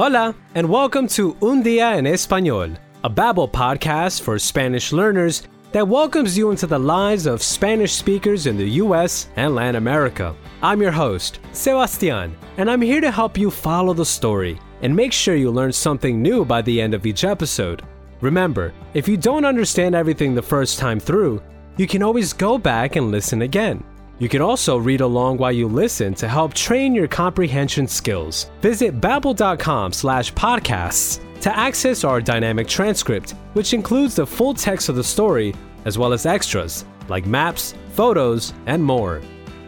[0.00, 5.42] Hola, and welcome to Un Día en Español, a Babbel podcast for Spanish learners
[5.72, 10.34] that welcomes you into the lives of Spanish speakers in the US and Latin America.
[10.62, 15.12] I'm your host, Sebastian, and I'm here to help you follow the story and make
[15.12, 17.82] sure you learn something new by the end of each episode.
[18.22, 21.42] Remember, if you don't understand everything the first time through,
[21.76, 23.84] you can always go back and listen again.
[24.20, 28.50] You can also read along while you listen to help train your comprehension skills.
[28.60, 34.96] Visit babbel.com slash podcasts to access our dynamic transcript, which includes the full text of
[34.96, 35.54] the story,
[35.86, 39.22] as well as extras like maps, photos, and more.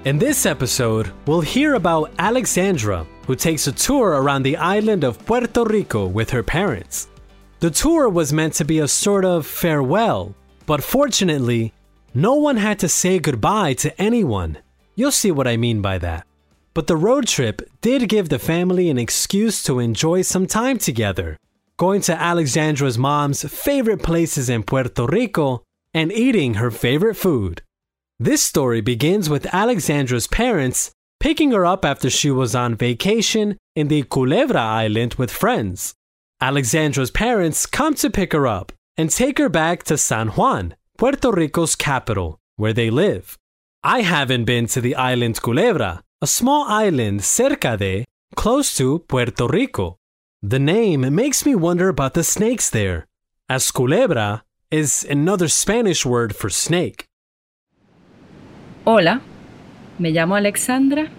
[0.04, 5.24] In this episode, we'll hear about Alexandra, who takes a tour around the island of
[5.24, 7.08] Puerto Rico with her parents.
[7.60, 10.34] The tour was meant to be a sort of farewell,
[10.66, 11.72] but fortunately,
[12.14, 14.58] no one had to say goodbye to anyone.
[14.94, 16.26] You'll see what I mean by that.
[16.74, 21.36] But the road trip did give the family an excuse to enjoy some time together,
[21.76, 25.62] going to Alexandra's mom's favorite places in Puerto Rico
[25.94, 27.62] and eating her favorite food.
[28.18, 33.88] This story begins with Alexandra's parents picking her up after she was on vacation in
[33.88, 35.94] the Culebra Island with friends.
[36.40, 41.32] Alexandra's parents come to pick her up and take her back to San Juan, Puerto
[41.32, 43.36] Rico's capital, where they live.
[43.82, 48.04] I haven't been to the island Culebra, a small island cerca de,
[48.36, 49.96] close to Puerto Rico.
[50.42, 53.06] The name makes me wonder about the snakes there,
[53.48, 57.06] as culebra is another Spanish word for snake.
[58.84, 59.20] Hola,
[59.98, 61.10] me llamo Alexandra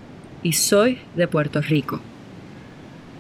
[0.44, 2.02] y soy de Puerto Rico.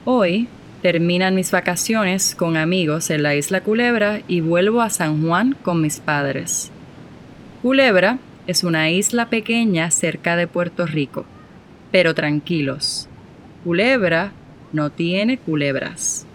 [0.06, 0.48] Hoy
[0.84, 5.80] Terminan mis vacaciones con amigos en la isla Culebra y vuelvo a San Juan con
[5.82, 6.72] mis padres.
[7.62, 11.24] Culebra es una isla pequeña cerca de Puerto Rico,
[11.90, 13.08] pero tranquilos,
[13.64, 14.34] Culebra
[14.74, 16.26] no tiene culebras.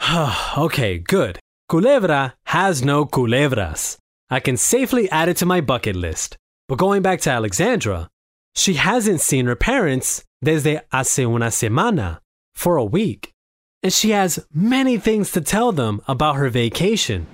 [0.56, 1.38] okay, good.
[1.68, 3.98] Culebra has no culebras.
[4.30, 6.34] I can safely add it to my bucket list.
[6.66, 8.08] But going back to Alexandra,
[8.54, 12.20] she hasn't seen her parents desde hace una semana,
[12.54, 13.34] for a week
[13.82, 17.26] and she has many things to tell them about her vacation.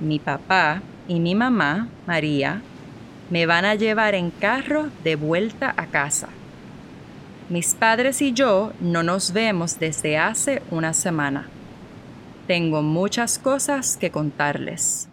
[0.00, 2.62] Mi papá y mi mamá, María,
[3.30, 6.28] me van a llevar en carro de vuelta a casa.
[7.48, 11.48] Mis padres y yo no nos vemos desde hace una semana.
[12.46, 15.08] Tengo muchas cosas que contarles.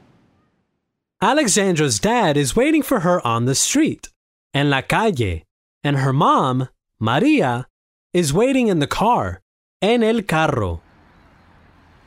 [1.20, 4.10] Alexandra's dad is waiting for her on the street,
[4.54, 5.46] en la calle,
[5.84, 6.68] and her mom,
[7.00, 7.68] Maria,
[8.14, 9.43] is waiting in the car
[9.84, 10.82] en el carro.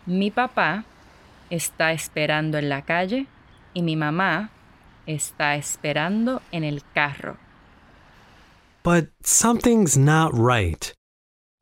[0.06, 0.86] Mi papá
[1.50, 3.26] está esperando en la calle
[3.74, 4.50] y mi mamá
[5.06, 7.36] está esperando en el carro.
[8.82, 10.90] But something's not right.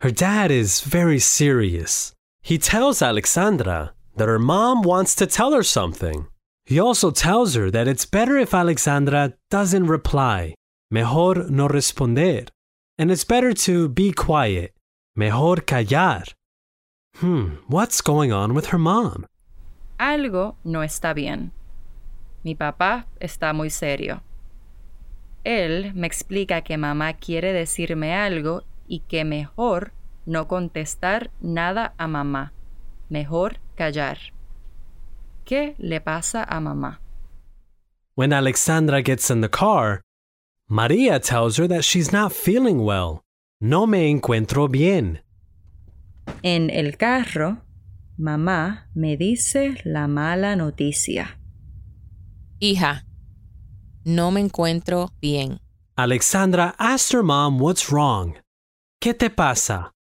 [0.02, 2.12] Her dad is very serious.
[2.42, 6.28] He tells Alexandra that her mom wants to tell her something.
[6.64, 10.54] He also tells her that it's better if Alexandra doesn't reply.
[10.92, 12.48] Mejor no responder.
[12.98, 14.74] And it's better to be quiet
[15.16, 16.24] Mejor callar.
[17.20, 19.26] Hmm, what's going on with her mom?
[19.96, 21.52] Algo no está bien.
[22.42, 24.22] Mi papá está muy serio.
[25.44, 29.92] Él me explica que mamá quiere decirme algo y que mejor
[30.26, 32.52] no contestar nada a mamá.
[33.08, 34.18] Mejor callar.
[35.44, 37.00] ¿Qué le pasa a mamá?
[38.16, 40.00] When Alexandra gets in the car,
[40.68, 43.23] Maria tells her that she's not feeling well.
[43.64, 45.22] No me encuentro bien.
[46.42, 47.62] En el carro,
[48.18, 51.40] mamá me dice la mala noticia.
[52.58, 53.06] Hija,
[54.04, 55.60] no me encuentro bien.
[55.96, 58.34] Alexandra asked her mom what's wrong.
[59.00, 59.92] ¿Qué te pasa?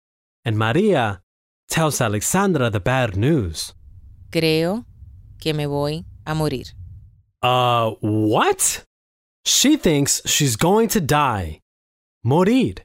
[0.45, 1.23] And Maria
[1.69, 3.77] tells Alexandra the bad news.
[4.33, 4.87] Creo
[5.39, 6.75] que me voy a morir.
[7.45, 8.85] Uh, what?
[9.45, 11.61] She thinks she's going to die.
[12.25, 12.83] Morir.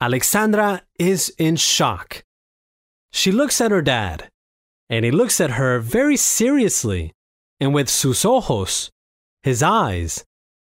[0.00, 2.22] Alexandra is in shock.
[3.12, 4.28] She looks at her dad,
[4.88, 7.12] and he looks at her very seriously,
[7.58, 8.92] and with sus ojos,
[9.42, 10.24] his eyes,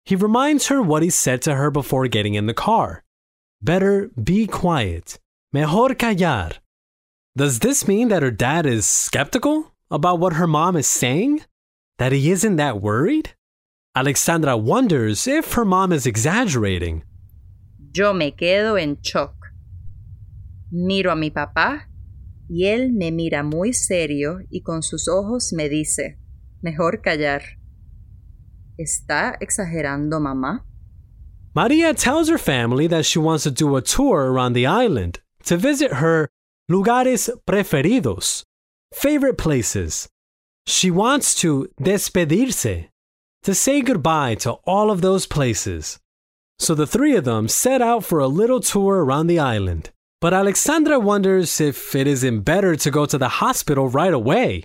[0.04, 3.04] he reminds her what he said to her before getting in the car.
[3.62, 5.20] Better be quiet.
[5.52, 6.50] Mejor callar.
[7.36, 11.44] Does this mean that her dad is skeptical about what her mom is saying?
[11.98, 13.36] That he isn't that worried?
[13.94, 17.04] Alexandra wonders if her mom is exaggerating
[17.94, 19.52] Yo me quedo en shock.
[20.70, 21.90] Miro a mi papá
[22.48, 26.18] y él me mira muy serio y con sus ojos me dice,
[26.62, 27.42] mejor callar.
[28.78, 30.64] ¿Está exagerando mamá?
[31.54, 35.58] Maria tells her family that she wants to do a tour around the island to
[35.58, 36.30] visit her
[36.70, 38.44] lugares preferidos,
[38.94, 40.08] favorite places.
[40.66, 42.88] She wants to despedirse,
[43.42, 45.98] to say goodbye to all of those places.
[46.62, 49.90] So the three of them set out for a little tour around the island.
[50.20, 54.62] But Alexandra wonders if it isn't better to go to the hospital right away.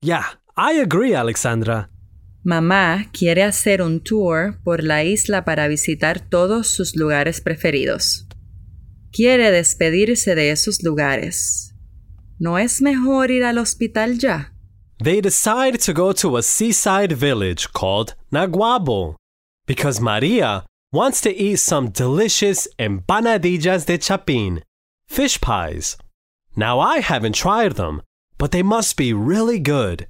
[0.00, 0.24] Yeah,
[0.56, 1.90] I agree, Alexandra.
[2.46, 8.26] Mamá quiere hacer un tour por la isla para visitar todos sus lugares preferidos.
[9.12, 11.74] Quiere despedirse de esos lugares.
[12.38, 14.54] ¿No es mejor ir al hospital ya?
[14.98, 19.16] They decide to go to a seaside village called Naguabo
[19.66, 20.64] because Maria
[20.94, 24.62] wants to eat some delicious empanadillas de chapin,
[25.08, 25.96] fish pies.
[26.54, 28.00] Now, I haven't tried them,
[28.38, 30.06] but they must be really good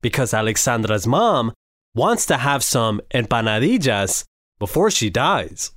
[0.00, 1.52] because Alexandra's mom
[1.92, 4.22] wants to have some empanadillas
[4.60, 5.72] before she dies.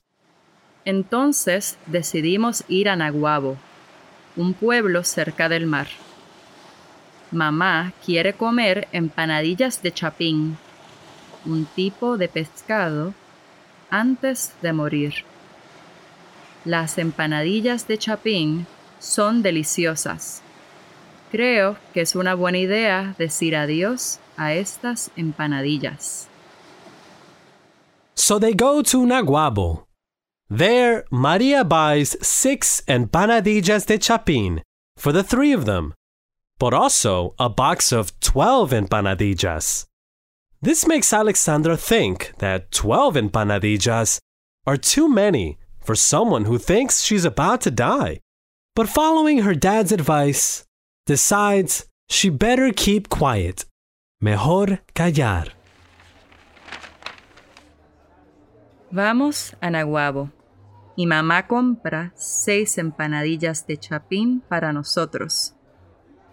[0.86, 3.58] Entonces decidimos ir a Naguabo,
[4.38, 5.88] un pueblo cerca del mar.
[7.32, 10.58] Mamá quiere comer empanadillas de chapín,
[11.46, 13.16] un tipo de pescado,
[13.92, 15.14] antes de morir.
[16.66, 18.66] Las empanadillas de chapín
[19.00, 20.42] son deliciosas.
[21.32, 26.28] Creo que es una buena idea decir adiós a estas empanadillas.
[28.16, 29.86] So they go to Naguabo.
[30.50, 34.62] There, Maria buys six empanadillas de chapin
[34.98, 35.94] for the three of them,
[36.60, 39.86] but also a box of 12 empanadillas.
[40.64, 44.20] This makes Alexandra think that 12 empanadillas
[44.68, 48.20] are too many for someone who thinks she's about to die.
[48.76, 50.64] But following her dad's advice,
[51.08, 53.66] decides she better keep quiet.
[54.22, 55.48] Mejor callar.
[58.92, 60.32] Vamos a Naguabo
[60.96, 65.56] y mamá compra seis empanadillas de chapín para nosotros,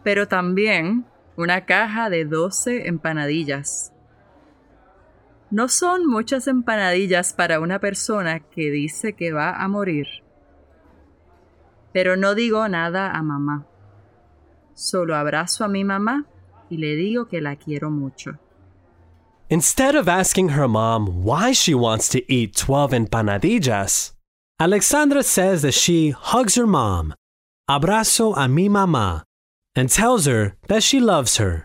[0.05, 1.07] pero también
[1.39, 3.95] una caja de 12 empanadillas.
[5.51, 10.07] No son muchas empanadillas para una persona que dice que va a morir.
[11.93, 13.67] Pero no digo nada a mamá.
[14.75, 16.27] Solo abrazo a mi mamá
[16.69, 18.39] y le digo que la quiero mucho.
[19.51, 24.13] Instead of asking her mom why she wants to eat 12 empanadillas,
[24.61, 27.15] Alexandra says that she hugs her mom,
[27.71, 29.23] abrazo a mi mamá,
[29.75, 31.65] and tells her that she loves her.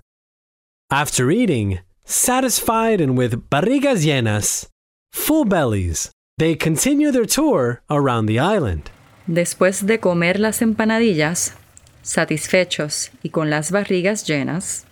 [0.89, 4.69] After eating, satisfied and with barrigas llenas,
[5.11, 8.89] full bellies, they continue their tour around the island.
[9.27, 11.55] Después de comer las empanadillas,
[12.01, 14.85] satisfechos y con las barrigas llenas,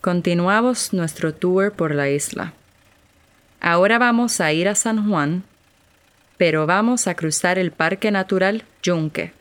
[0.00, 2.52] continuamos nuestro tour por la isla.
[3.60, 5.44] Ahora vamos a ir a San Juan,
[6.36, 9.32] pero vamos a cruzar el Parque Natural Yunque.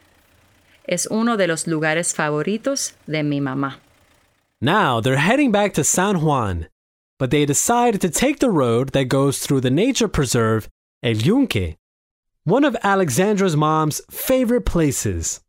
[0.85, 3.79] Es uno de los lugares favoritos de mi mamá.
[4.61, 6.69] Now they're heading back to San Juan,
[7.23, 10.67] but they decide to take the road that goes through the nature preserve
[11.01, 11.77] El Yunque,
[12.43, 15.39] one of Alexandra's mom's favorite places.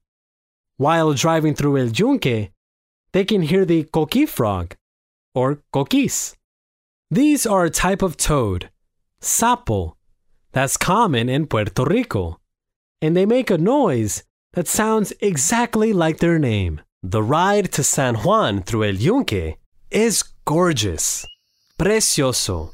[0.76, 2.52] While driving through El Yunque,
[3.10, 4.76] they can hear the coqui frog,
[5.34, 6.36] or coquis.
[7.10, 8.70] These are a type of toad,
[9.20, 9.96] sapo,
[10.52, 12.38] that's common in Puerto Rico,
[13.02, 16.82] and they make a noise that sounds exactly like their name.
[17.02, 19.56] The ride to San Juan through El Yunque
[19.90, 21.26] is gorgeous,
[21.76, 22.72] precioso.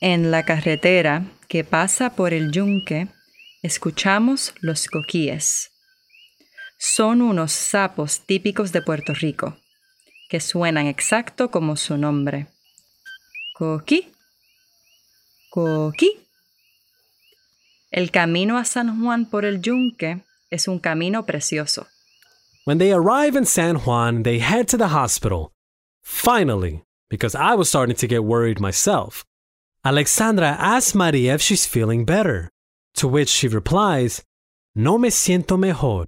[0.00, 3.08] En la carretera que pasa por el yunque,
[3.62, 5.70] escuchamos los coquíes.
[6.78, 9.56] Son unos sapos típicos de Puerto Rico,
[10.28, 12.48] que suenan exacto como su nombre.
[13.54, 14.12] Coquí.
[15.50, 16.26] Coquí.
[17.90, 20.20] El camino a San Juan por el yunque
[20.50, 21.86] es un camino precioso.
[22.66, 25.52] When they arrive in San Juan, they head to the hospital.
[26.02, 29.24] Finally, because I was starting to get worried myself.
[29.84, 32.50] Alexandra asks Maria if she's feeling better,
[32.94, 34.22] to which she replies,
[34.74, 36.06] No me siento mejor.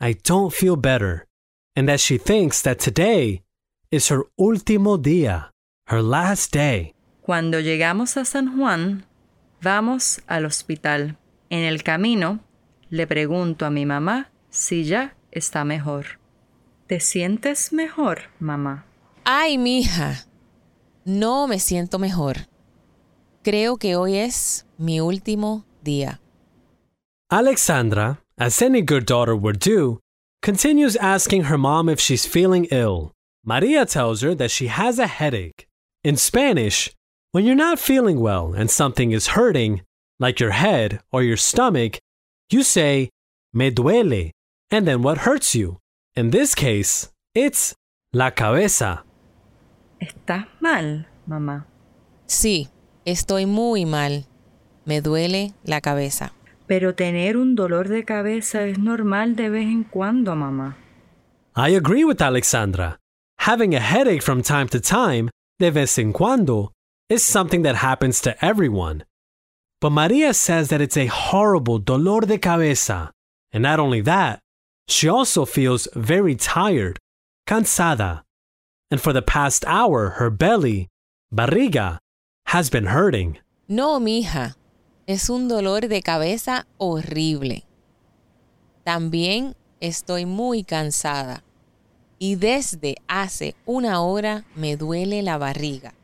[0.00, 1.26] I don't feel better,
[1.74, 3.42] and that she thinks that today
[3.90, 5.50] is her último día,
[5.86, 6.94] her last day.
[7.22, 9.04] Cuando llegamos a San Juan,
[9.60, 11.16] vamos al hospital.
[11.50, 12.40] En el camino,
[12.90, 16.18] le pregunto a mi mamá si ya está mejor.
[16.86, 18.86] ¿Te sientes mejor, mamá?
[19.24, 20.26] Ay, mija,
[21.04, 22.48] no me siento mejor.
[23.44, 26.20] Creo que hoy es mi último día.
[27.30, 30.00] Alexandra, as any good daughter would do,
[30.42, 33.12] continues asking her mom if she's feeling ill.
[33.44, 35.66] Maria tells her that she has a headache.
[36.04, 36.92] In Spanish,
[37.30, 39.82] when you're not feeling well and something is hurting,
[40.18, 41.98] like your head or your stomach,
[42.50, 43.08] you say,
[43.52, 44.30] me duele,
[44.70, 45.78] and then what hurts you.
[46.14, 47.74] In this case, it's
[48.12, 49.04] la cabeza.
[50.02, 51.68] ¿Estás mal, mamá?
[52.26, 52.68] Sí,
[53.04, 54.26] estoy muy mal.
[54.84, 56.32] Me duele la cabeza.
[56.66, 60.76] Pero tener un dolor de cabeza es normal de vez en cuando, mamá.
[61.54, 62.98] I agree with Alexandra.
[63.46, 65.30] Having a headache from time to time,
[65.60, 66.72] de vez en cuando,
[67.08, 69.04] is something that happens to everyone.
[69.80, 73.12] But Maria says that it's a horrible dolor de cabeza.
[73.52, 74.40] And not only that,
[74.88, 76.98] she also feels very tired,
[77.46, 78.22] cansada.
[78.92, 80.90] And for the past hour, her belly,
[81.32, 81.96] barriga,
[82.48, 83.38] has been hurting.
[83.66, 84.54] No, mija.
[85.06, 87.64] Es un dolor de cabeza horrible.
[88.84, 91.42] También estoy muy cansada.
[92.18, 95.94] Y desde hace una hora me duele la barriga.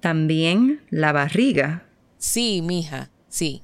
[0.00, 1.84] También la barriga.
[2.18, 3.62] Sí, mija, sí.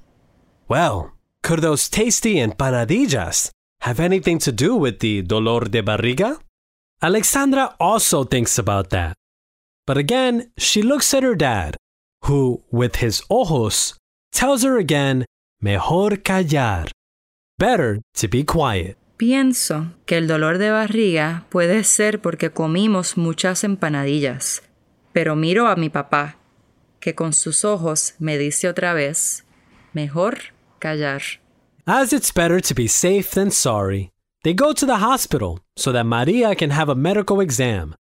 [0.69, 1.11] Well,
[1.43, 3.51] could those tasty empanadillas
[3.81, 6.39] have anything to do with the dolor de barriga?
[7.03, 9.15] Alexandra also thinks about that.
[9.87, 11.77] But again, she looks at her dad,
[12.27, 13.95] who, with his ojos,
[14.33, 15.25] tells her again,
[15.63, 16.89] mejor callar.
[17.59, 18.99] Better to be quiet.
[19.17, 24.63] Pienso que el dolor de barriga puede ser porque comimos muchas empanadillas.
[25.15, 26.37] Pero miro a mi papá,
[27.01, 29.45] que con sus ojos me dice otra vez,
[29.95, 31.23] mejor callar.
[31.87, 34.11] As it's better to be safe than sorry,
[34.43, 37.95] they go to the hospital so that Maria can have a medical exam.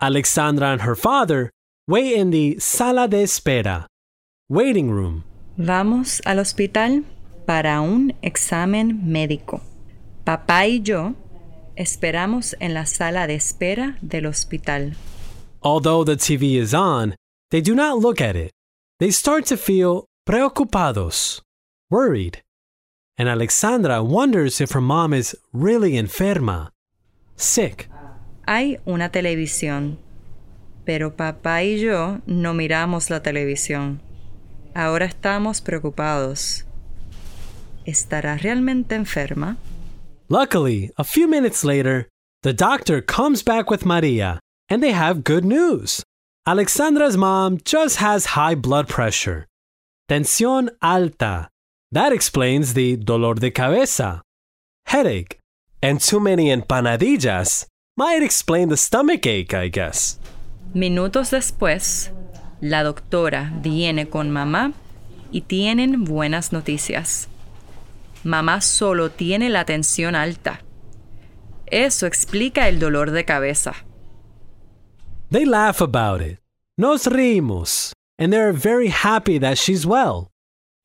[0.00, 1.50] Alexandra and her father
[1.88, 3.86] wait in the sala de espera,
[4.48, 5.24] waiting room.
[5.56, 7.04] Vamos al hospital
[7.46, 9.62] para un examen médico.
[10.24, 11.14] Papá y yo
[11.76, 14.96] esperamos en la sala de espera del hospital.
[15.62, 17.14] Although the TV is on,
[17.50, 18.52] they do not look at it.
[18.98, 21.40] They start to feel preocupados,
[21.90, 22.42] worried.
[23.18, 26.70] And Alexandra wonders if her mom is really enferma,
[27.36, 27.88] sick.
[28.46, 29.98] Hay una televisión,
[30.84, 34.00] pero papá y yo no miramos la televisión.
[34.74, 36.64] Ahora estamos preocupados.
[37.86, 39.56] ¿Estará realmente enferma?
[40.28, 42.08] Luckily, a few minutes later,
[42.42, 46.02] the doctor comes back with Maria, and they have good news.
[46.46, 49.46] Alexandra's mom just has high blood pressure.
[50.08, 51.48] Tensión alta.
[51.92, 54.22] That explains the dolor de cabeza,
[54.86, 55.38] headache,
[55.82, 57.66] and too many empanadillas
[57.96, 60.18] might explain the stomach ache, I guess.
[60.74, 62.10] Minutos después,
[62.60, 64.72] la doctora viene con mamá
[65.30, 67.28] y tienen buenas noticias.
[68.24, 70.60] Mamá solo tiene la tensión alta.
[71.66, 73.74] Eso explica el dolor de cabeza.
[75.30, 76.40] They laugh about it.
[76.76, 77.92] Nos rimos.
[78.18, 80.30] And they're very happy that she's well.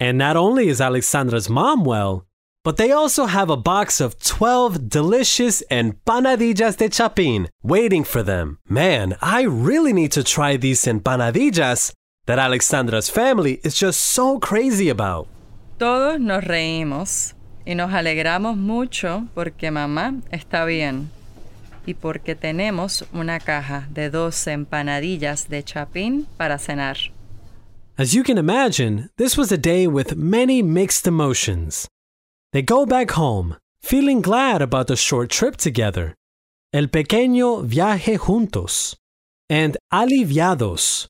[0.02, 2.26] And not only is Alexandra's mom well,
[2.64, 8.58] but they also have a box of 12 delicious empanadillas de chapin waiting for them.
[8.68, 11.94] Man, I really need to try these empanadillas
[12.26, 15.28] that Alexandra's family is just so crazy about.
[15.78, 21.12] Todos nos reímos y nos alegramos mucho porque mamá está bien
[21.86, 26.98] y porque tenemos una caja de 12 empanadillas de chapín para cenar.
[27.98, 31.90] As you can imagine, this was a day with many mixed emotions.
[32.54, 36.16] They go back home, feeling glad about the short trip together,
[36.74, 38.96] el pequeño viaje juntos,
[39.50, 41.08] and aliviados,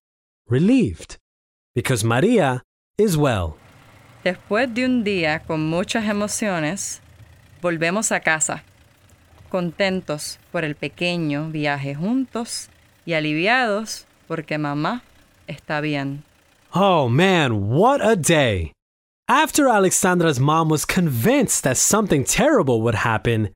[0.49, 1.17] relieved,
[1.75, 2.63] because Maria
[2.97, 3.57] is well.
[4.23, 6.99] Después de un día con muchas emociones,
[7.61, 8.63] volvemos a casa,
[9.49, 12.69] contentos por el pequeño viaje juntos
[13.05, 15.03] y aliviados porque mamá
[15.47, 16.23] está bien.
[16.73, 18.71] Oh man, what a day!
[19.27, 23.49] After Alexandra's mom was convinced that something terrible would happen,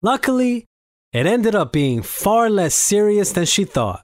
[0.00, 0.64] luckily,
[1.12, 4.02] it ended up being far less serious than she thought.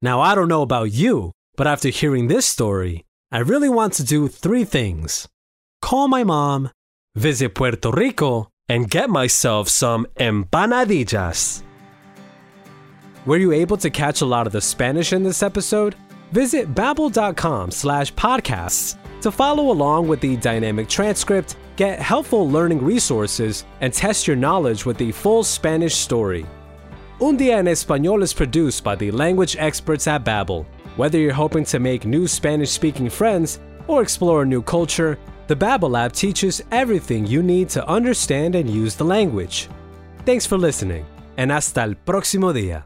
[0.00, 4.04] Now, I don't know about you, but after hearing this story, I really want to
[4.04, 5.28] do three things
[5.82, 6.70] call my mom,
[7.14, 11.62] visit Puerto Rico, and get myself some empanadillas.
[13.26, 15.94] Were you able to catch a lot of the Spanish in this episode?
[16.32, 23.64] Visit babbel.com slash podcasts to follow along with the dynamic transcript, get helpful learning resources,
[23.80, 26.44] and test your knowledge with the full Spanish story.
[27.20, 30.66] Un Día en Español is produced by the language experts at Babbel.
[30.96, 35.98] Whether you're hoping to make new Spanish-speaking friends or explore a new culture, the Babbel
[35.98, 39.68] app teaches everything you need to understand and use the language.
[40.24, 41.04] Thanks for listening,
[41.36, 42.84] and hasta el próximo día.